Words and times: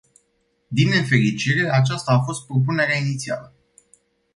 Din 0.67 0.89
nefericire, 0.89 1.69
aceasta 1.71 2.11
a 2.13 2.19
fost 2.21 2.45
propunerea 2.45 2.97
inițială. 2.97 3.53